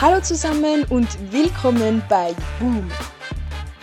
[0.00, 2.90] Hallo zusammen und willkommen bei Boom.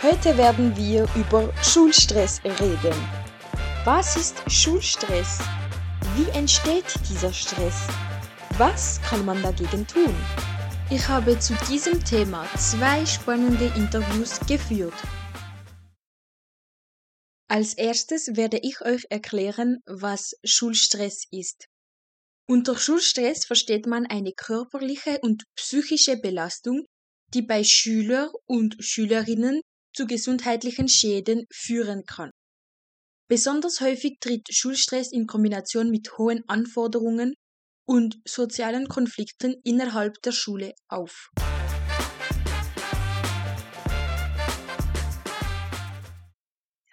[0.02, 2.92] Heute werden wir über Schulstress reden.
[3.84, 5.38] Was ist Schulstress?
[6.16, 7.86] Wie entsteht dieser Stress?
[8.56, 10.12] Was kann man dagegen tun?
[10.90, 15.00] Ich habe zu diesem Thema zwei spannende Interviews geführt.
[17.46, 21.68] Als erstes werde ich euch erklären, was Schulstress ist.
[22.50, 26.86] Unter Schulstress versteht man eine körperliche und psychische Belastung,
[27.34, 29.60] die bei Schüler und Schülerinnen
[29.94, 32.30] zu gesundheitlichen Schäden führen kann.
[33.28, 37.34] Besonders häufig tritt Schulstress in Kombination mit hohen Anforderungen
[37.86, 41.28] und sozialen Konflikten innerhalb der Schule auf.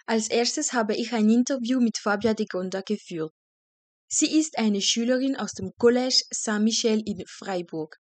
[0.05, 3.31] Als erstes habe ich ein Interview mit Fabia de Gonda geführt.
[4.07, 7.97] Sie ist eine Schülerin aus dem Collège Saint-Michel in Freiburg.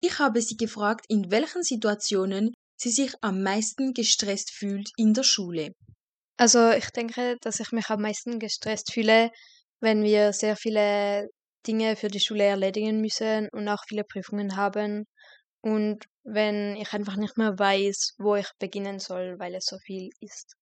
[0.00, 5.22] Ich habe sie gefragt, in welchen Situationen sie sich am meisten gestresst fühlt in der
[5.22, 5.72] Schule.
[6.36, 9.30] Also ich denke, dass ich mich am meisten gestresst fühle,
[9.80, 11.28] wenn wir sehr viele
[11.66, 15.06] Dinge für die Schule erledigen müssen und auch viele Prüfungen haben
[15.62, 20.10] und wenn ich einfach nicht mehr weiß, wo ich beginnen soll, weil es so viel
[20.20, 20.54] ist.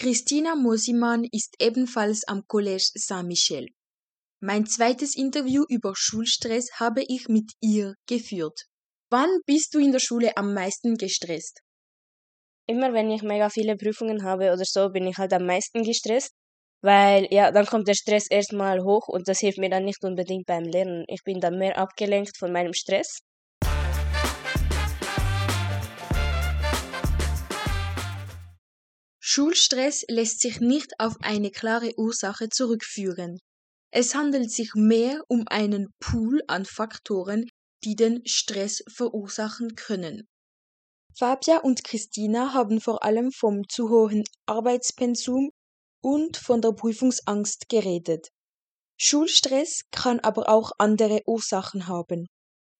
[0.00, 3.66] Christina Mosimann ist ebenfalls am Collège Saint-Michel.
[4.42, 8.62] Mein zweites Interview über Schulstress habe ich mit ihr geführt.
[9.10, 11.60] Wann bist du in der Schule am meisten gestresst?
[12.66, 16.32] Immer wenn ich mega viele Prüfungen habe oder so, bin ich halt am meisten gestresst,
[16.80, 20.46] weil ja, dann kommt der Stress erstmal hoch und das hilft mir dann nicht unbedingt
[20.46, 21.04] beim Lernen.
[21.08, 23.18] Ich bin dann mehr abgelenkt von meinem Stress.
[29.32, 33.38] Schulstress lässt sich nicht auf eine klare Ursache zurückführen.
[33.92, 37.48] Es handelt sich mehr um einen Pool an Faktoren,
[37.84, 40.26] die den Stress verursachen können.
[41.16, 45.50] Fabia und Christina haben vor allem vom zu hohen Arbeitspensum
[46.02, 48.30] und von der Prüfungsangst geredet.
[48.98, 52.26] Schulstress kann aber auch andere Ursachen haben.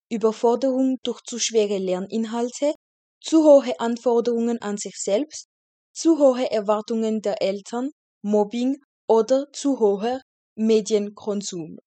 [0.09, 2.73] Überforderung durch zu schwere Lerninhalte,
[3.21, 5.47] zu hohe Anforderungen an sich selbst,
[5.93, 7.91] zu hohe Erwartungen der Eltern,
[8.21, 10.21] Mobbing oder zu hoher
[10.55, 11.79] Medienkonsum.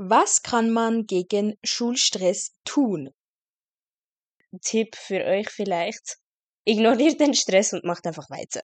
[0.00, 3.10] Was kann man gegen Schulstress tun?
[4.62, 6.18] Tipp für euch vielleicht.
[6.64, 8.60] Ignoriert den Stress und macht einfach weiter.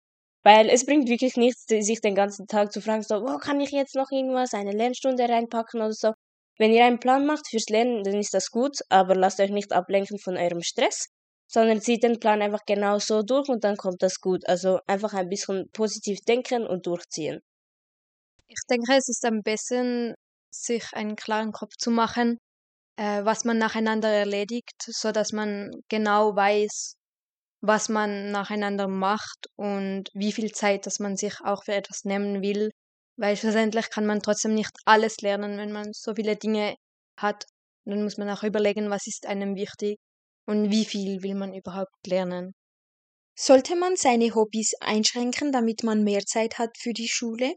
[0.43, 3.71] Weil es bringt wirklich nichts, sich den ganzen Tag zu fragen, so, wo kann ich
[3.71, 6.12] jetzt noch irgendwas, eine Lernstunde reinpacken oder so.
[6.58, 9.72] Wenn ihr einen Plan macht fürs Lernen, dann ist das gut, aber lasst euch nicht
[9.72, 11.06] ablenken von eurem Stress,
[11.46, 14.46] sondern zieht den Plan einfach genau so durch und dann kommt das gut.
[14.48, 17.41] Also einfach ein bisschen positiv denken und durchziehen.
[18.48, 20.14] Ich denke, es ist am besten,
[20.50, 22.38] sich einen klaren Kopf zu machen,
[22.96, 26.94] äh, was man nacheinander erledigt, so dass man genau weiß,
[27.60, 32.42] was man nacheinander macht und wie viel Zeit, dass man sich auch für etwas nehmen
[32.42, 32.70] will,
[33.19, 36.77] weil schlussendlich kann man trotzdem nicht alles lernen, wenn man so viele Dinge
[37.19, 37.45] hat.
[37.84, 39.99] Dann muss man auch überlegen, was ist einem wichtig
[40.47, 42.55] und wie viel will man überhaupt lernen.
[43.39, 47.55] Sollte man seine Hobbys einschränken, damit man mehr Zeit hat für die Schule?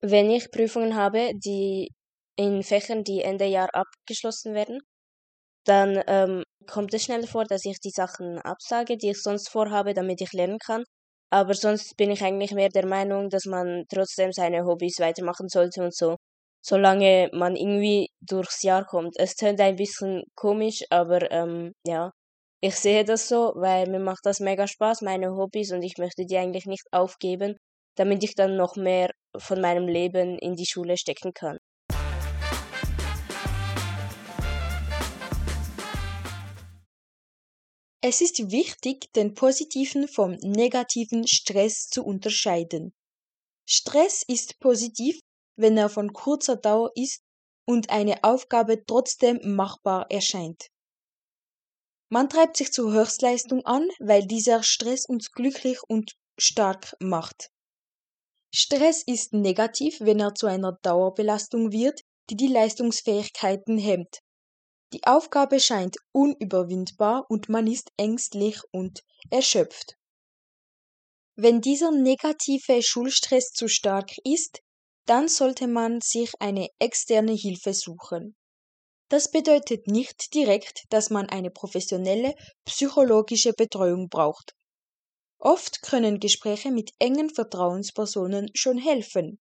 [0.00, 1.90] Wenn ich Prüfungen habe, die
[2.36, 4.80] in Fächern, die Ende Jahr abgeschlossen werden,
[5.64, 9.94] dann ähm, kommt es schnell vor, dass ich die Sachen absage, die ich sonst vorhabe,
[9.94, 10.84] damit ich lernen kann.
[11.30, 15.82] Aber sonst bin ich eigentlich mehr der Meinung, dass man trotzdem seine Hobbys weitermachen sollte
[15.82, 16.16] und so,
[16.62, 19.14] solange man irgendwie durchs Jahr kommt.
[19.18, 22.12] Es tönt ein bisschen komisch, aber ähm, ja,
[22.60, 26.24] ich sehe das so, weil mir macht das mega Spaß, meine Hobbys, und ich möchte
[26.26, 27.56] die eigentlich nicht aufgeben,
[27.96, 31.58] damit ich dann noch mehr von meinem Leben in die Schule stecken kann.
[38.00, 42.94] Es ist wichtig, den positiven vom negativen Stress zu unterscheiden.
[43.68, 45.20] Stress ist positiv,
[45.56, 47.22] wenn er von kurzer Dauer ist
[47.66, 50.68] und eine Aufgabe trotzdem machbar erscheint.
[52.08, 57.50] Man treibt sich zur Höchstleistung an, weil dieser Stress uns glücklich und stark macht.
[58.54, 64.20] Stress ist negativ, wenn er zu einer Dauerbelastung wird, die die Leistungsfähigkeiten hemmt.
[64.92, 69.96] Die Aufgabe scheint unüberwindbar und man ist ängstlich und erschöpft.
[71.36, 74.60] Wenn dieser negative Schulstress zu stark ist,
[75.04, 78.36] dann sollte man sich eine externe Hilfe suchen.
[79.08, 84.54] Das bedeutet nicht direkt, dass man eine professionelle psychologische Betreuung braucht.
[85.38, 89.38] Oft können Gespräche mit engen Vertrauenspersonen schon helfen.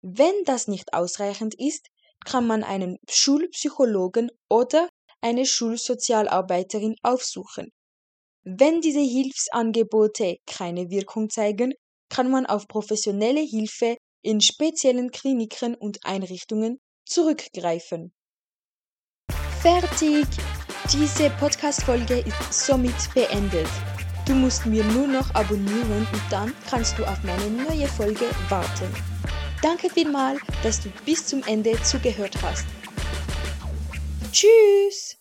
[0.00, 1.88] Wenn das nicht ausreichend ist,
[2.24, 4.88] kann man einen Schulpsychologen oder
[5.20, 7.70] eine Schulsozialarbeiterin aufsuchen.
[8.44, 11.74] Wenn diese Hilfsangebote keine Wirkung zeigen,
[12.08, 18.12] kann man auf professionelle Hilfe in speziellen Kliniken und Einrichtungen zurückgreifen.
[19.60, 20.26] Fertig!
[20.92, 23.68] Diese Podcast-Folge ist somit beendet.
[24.26, 29.17] Du musst mir nur noch abonnieren und dann kannst du auf meine neue Folge warten.
[29.60, 32.66] Danke vielmals, dass du bis zum Ende zugehört hast.
[34.30, 35.16] Tschüss!